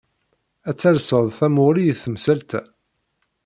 [0.69, 2.61] Ad talsed tamuɣli i temsalt-a.